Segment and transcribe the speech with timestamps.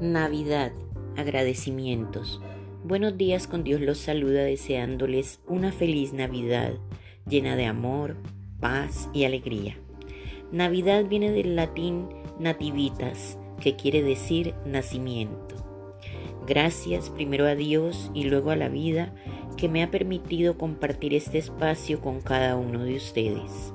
[0.00, 0.72] Navidad,
[1.16, 2.42] agradecimientos.
[2.84, 6.74] Buenos días con Dios los saluda deseándoles una feliz Navidad
[7.26, 8.18] llena de amor,
[8.60, 9.78] paz y alegría.
[10.52, 12.08] Navidad viene del latín
[12.38, 15.56] nativitas, que quiere decir nacimiento.
[16.46, 19.14] Gracias primero a Dios y luego a la vida
[19.56, 23.72] que me ha permitido compartir este espacio con cada uno de ustedes.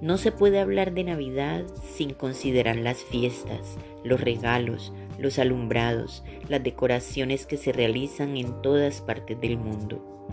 [0.00, 1.64] No se puede hablar de Navidad
[1.96, 9.00] sin considerar las fiestas, los regalos, los alumbrados, las decoraciones que se realizan en todas
[9.00, 10.28] partes del mundo.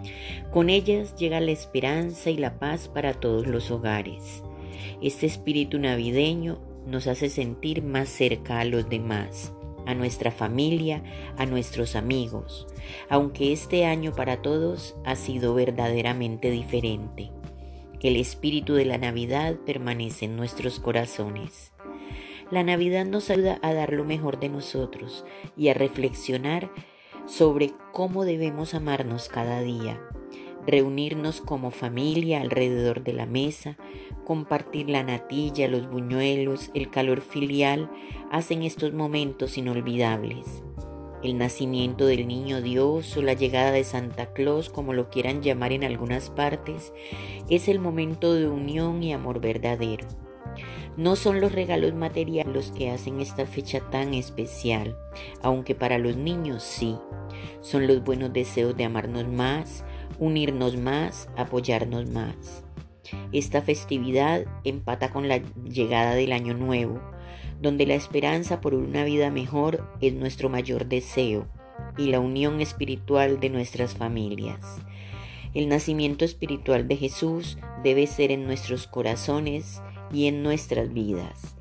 [0.52, 4.44] Con ellas llega la esperanza y la paz para todos los hogares.
[5.02, 9.52] Este espíritu navideño nos hace sentir más cerca a los demás,
[9.88, 11.02] a nuestra familia,
[11.38, 12.68] a nuestros amigos,
[13.10, 17.32] aunque este año para todos ha sido verdaderamente diferente.
[18.06, 21.74] El espíritu de la Navidad permanece en nuestros corazones.
[22.52, 25.26] La Navidad nos ayuda a dar lo mejor de nosotros
[25.58, 26.70] y a reflexionar
[27.26, 30.00] sobre cómo debemos amarnos cada día,
[30.68, 33.76] reunirnos como familia alrededor de la mesa,
[34.24, 37.90] compartir la natilla, los buñuelos, el calor filial,
[38.30, 40.62] hacen estos momentos inolvidables
[41.26, 45.72] el nacimiento del niño Dios o la llegada de Santa Claus, como lo quieran llamar
[45.72, 46.94] en algunas partes,
[47.50, 50.08] es el momento de unión y amor verdadero.
[50.98, 54.98] No son los regalos materiales los que hacen esta fecha tan especial,
[55.42, 56.96] aunque para los niños sí.
[57.60, 59.84] Son los buenos deseos de amarnos más,
[60.20, 62.64] unirnos más, apoyarnos más.
[63.32, 67.02] Esta festividad empata con la llegada del año nuevo,
[67.62, 71.48] donde la esperanza por una vida mejor es nuestro mayor deseo
[71.98, 74.78] y la unión espiritual de nuestras familias.
[75.54, 81.56] El nacimiento espiritual de Jesús debe ser en nuestros corazones y en nuestras vidas.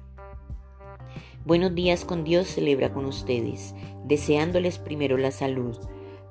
[1.44, 5.78] Buenos días con Dios celebra con ustedes, deseándoles primero la salud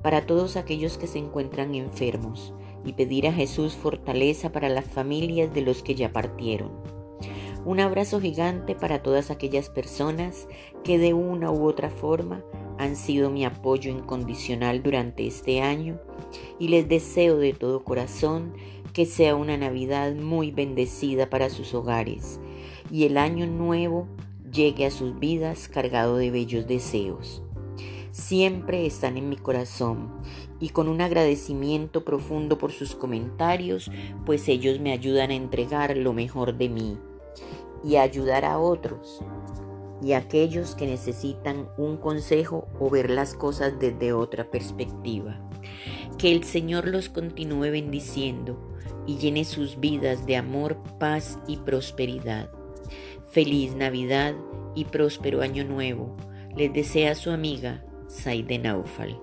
[0.02, 2.54] para todos aquellos que se encuentran enfermos
[2.84, 6.93] y pedir a Jesús fortaleza para las familias de los que ya partieron.
[7.66, 10.50] Un abrazo gigante para todas aquellas personas
[10.84, 12.44] que de una u otra forma
[12.78, 15.98] han sido mi apoyo incondicional durante este año
[16.60, 18.54] y les deseo de todo corazón
[18.92, 22.42] que sea una Navidad muy bendecida para sus hogares
[22.92, 24.10] y el año nuevo
[24.52, 27.44] llegue a sus vidas cargado de bellos deseos.
[28.12, 30.12] Siempre están en mi corazón
[30.60, 33.90] y con un agradecimiento profundo por sus comentarios,
[34.26, 36.98] pues ellos me ayudan a entregar lo mejor de mí
[37.84, 39.22] y ayudar a otros
[40.02, 45.40] y a aquellos que necesitan un consejo o ver las cosas desde otra perspectiva.
[46.18, 48.58] Que el Señor los continúe bendiciendo
[49.08, 52.50] y llene sus vidas de amor, paz y prosperidad.
[53.32, 54.36] Feliz Navidad
[54.76, 56.16] y próspero Año Nuevo.
[56.56, 59.20] Les desea su amiga Saide Naufal.